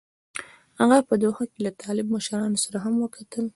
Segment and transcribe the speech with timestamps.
[0.79, 3.45] هغه په دوحه کې له طالب مشرانو سره هم وکتل.